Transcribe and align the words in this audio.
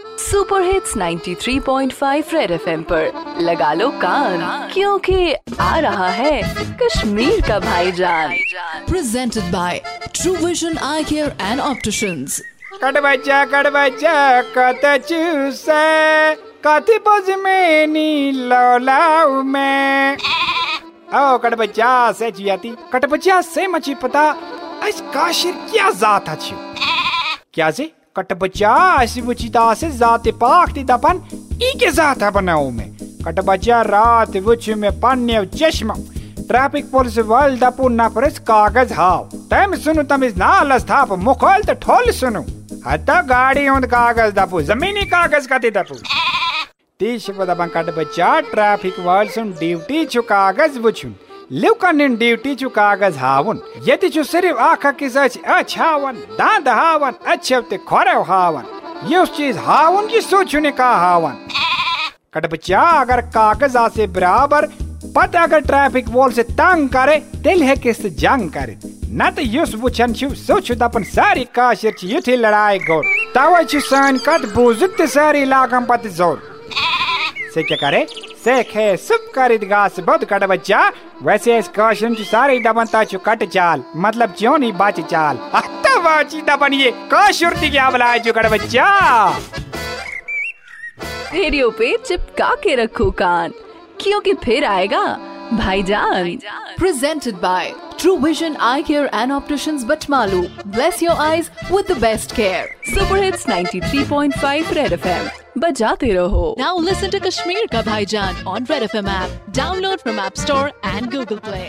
Super 0.00 0.62
hits 0.62 0.96
93.5 0.96 2.32
red 2.34 2.50
FM 2.50 2.82
पर। 2.82 3.36
लगा 3.40 3.72
लो 3.72 3.88
कान 3.90 4.70
क्योंकि 4.72 5.34
आ 5.60 5.78
रहा 5.78 6.08
है 6.08 6.42
कश्मीर 6.82 7.40
का 7.40 7.58
भाईजान। 7.58 8.30
Presented 8.88 9.42
by 9.42 9.74
true 10.14 10.34
vision 10.46 10.74
Eye 10.74 11.04
Care 11.12 11.30
and 11.30 11.60
Opticians. 11.60 12.40
कट 12.84 12.98
बच्चा 12.98 13.44
कट 13.44 13.66
बच्चा 13.66 14.42
कत 14.42 15.04
चूसे 15.08 16.34
कति 16.34 16.98
बज 17.08 17.30
में 17.30 17.86
नी 17.86 18.32
लौलाऊ 18.32 19.42
में। 19.42 20.16
ओ 21.14 21.38
कट 21.38 21.54
बच्चा 21.54 22.12
से 22.12 22.30
जियाती। 22.30 22.74
कट 22.92 23.06
बच्चा 23.06 23.40
से 23.40 23.66
मची 23.66 23.94
पता। 23.94 24.32
काशिर 25.14 25.52
क्या 25.52 25.90
जात 25.90 26.28
अच्छी। 26.28 26.54
क्या 27.54 27.70
से 27.70 27.92
कट 28.16 28.32
बच्चा 28.32 28.70
अस 29.00 29.16
वची 29.18 29.50
से 29.56 29.90
जात 29.90 30.26
पाक 30.36 30.70
ती 30.70 30.82
दपन 30.84 31.20
ई 31.62 31.70
के 31.80 31.90
जात 31.90 32.24
बनाओ 32.34 32.68
में। 32.70 32.90
कट 33.24 33.40
बच्चा, 33.40 33.80
रात 33.82 34.36
वुच 34.36 34.68
में 34.70 34.90
पन्ने 35.00 35.44
चश्मा। 35.46 35.94
ट्रैफ़िक 36.48 36.90
पुलिस 36.90 37.18
वल 37.24 37.56
दपु 37.56 37.88
नफरस 37.88 38.38
कागज़ 38.38 38.92
हाव। 38.92 39.30
तम 39.50 39.74
सुनु 39.76 40.02
तमिस 40.02 40.36
नालस 40.36 40.84
थाप, 40.84 41.12
मुखल 41.18 41.62
त 41.62 41.78
ठोल 41.80 42.10
सुनु। 42.10 42.42
हता 42.86 43.20
गाड़ी 43.22 43.68
उंद 43.68 43.86
कागज़ 43.86 44.34
दपु 44.34 44.62
जमीनी 44.62 45.04
कागज़ 45.08 45.48
कति 45.48 45.70
दपु 45.70 45.94
तीस 47.00 47.30
दपन 47.30 47.70
कट 47.76 47.94
बच्चा, 47.96 48.40
ट्रैफ़िक 48.42 49.00
वल 49.00 49.28
सुन, 49.28 49.52
ड्यूटी 49.52 50.04
छु 50.04 50.22
कागज़ 50.22 50.78
वुचुन 50.78 51.14
लुकन 51.52 52.14
ड्यूटी 52.16 52.54
चु 52.54 52.68
कागज़ 52.68 53.16
हावन। 53.18 53.58
यदि 53.86 54.08
छु 54.08 54.22
सिर्फ़ 54.24 54.58
आख 54.58 54.86
किस 54.96 55.16
अच 55.16 55.76
हावन, 55.78 56.14
दांद 56.38 56.68
हावन 56.68 57.14
अच्छे 57.26 57.60
ते 57.60 57.76
खोरे 57.78 58.12
हावन। 58.24 58.64
युस 59.10 59.36
चीज़ 59.36 59.58
हावन 59.58 60.06
की 60.08 60.20
सोचुने 60.20 60.70
का 60.70 60.88
हावन। 60.88 61.34
कट 62.34 62.46
बच्चा, 62.52 62.80
अगर 63.00 63.20
कागज़ 63.36 63.76
आसे 63.76 64.06
बराबर, 64.06 64.66
पत 65.16 65.36
अगर 65.36 65.60
ट्रैफ़िक 65.60 66.08
वॉल 66.08 66.32
से 66.32 66.42
तंग 66.42 66.88
करे 66.88 67.18
तेल 67.44 67.62
है 67.62 67.76
किस 67.76 68.04
जंग 68.16 68.50
करे। 68.50 68.78
न 69.12 69.30
तो 69.36 69.42
युस 69.42 69.74
वुचन 69.74 70.12
छु 70.12 70.34
सोचु 70.38 70.74
दपन 70.74 71.02
सारी 71.04 71.44
काशिर 71.54 71.94
छु 71.98 72.06
युथी 72.06 72.36
लड़ाई 72.36 72.78
गोर। 72.78 73.04
तवे 73.36 73.64
छु 73.64 73.80
सान 73.82 74.18
कट 74.18 74.52
बुजुत 74.54 75.02
सारी 75.10 75.44
लागम 75.44 75.84
पत 75.84 76.06
ज़ोर। 76.16 76.42
से 77.54 77.62
क्या 77.62 77.76
करे? 77.76 78.06
से 78.44 78.62
खे 78.64 78.96
सुप 78.98 79.30
करित 79.34 79.64
गास 79.64 79.98
बहुत 80.00 80.24
कट 80.24 80.44
बच्चा। 80.44 80.80
वैसे 81.22 81.58
इस 81.58 81.68
काशिर 81.70 82.14
छु 82.14 82.24
सारी 82.24 82.58
दबन 82.60 82.86
ता 82.86 83.02
छु 83.04 83.18
कट 83.18 83.44
चाल 83.48 83.82
मतलब 83.96 84.34
क्यों 84.38 84.56
नहीं 84.58 84.72
बाच 84.74 85.00
चाल 85.02 85.38
अत्ता 85.54 85.98
बाची 86.00 86.40
दबन 86.42 86.72
ये 86.74 86.90
काशिर 87.10 87.56
ती 87.56 87.70
क्या 87.70 87.90
बलाए 87.90 88.18
छु 88.18 88.32
कट 88.32 88.50
बच्चा। 88.52 88.86
रेडियो 91.34 91.70
पे 91.70 91.96
चिपका 91.96 92.54
के 92.54 92.74
रखो 92.74 93.10
कान। 93.18 93.52
क्योंकि 94.00 94.34
फिर 94.34 94.64
आएगा 94.64 95.04
भाईजान 95.53 96.37
Presented 96.77 97.39
by 97.41 97.73
True 97.97 98.19
Vision 98.23 98.55
Eye 98.69 98.83
Care 98.89 99.09
and 99.19 99.31
Opticians 99.31 99.85
Batmalu. 99.91 100.41
Bless 100.75 101.01
your 101.01 101.15
eyes 101.27 101.49
with 101.75 101.87
the 101.91 101.95
best 102.03 102.35
care. 102.39 102.67
Super 102.93 103.23
hits 103.23 103.47
93.5 103.47 104.73
red 104.73 104.93
FM 104.93 105.29
बजाते 105.61 106.11
रहो 106.13 106.45
Now 106.59 106.75
listen 106.89 107.15
to 107.15 107.23
Kashmir 107.25 107.65
Ka 107.75 107.81
Bhaijan 107.89 108.45
on 108.53 108.69
Red 108.73 108.87
FM 108.91 109.11
app. 109.15 109.35
Download 109.63 110.07
from 110.07 110.23
App 110.27 110.37
Store 110.45 110.69
and 110.93 111.11
Google 111.17 111.43
Play. 111.49 111.65